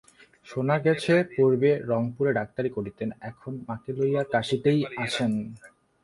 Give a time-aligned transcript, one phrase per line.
[0.47, 5.31] শোনা গেছে, পূর্বে রংপুরে ডাক্তারি করিতেন, এখন মাকে লইয়া কাশীতেই আছেন।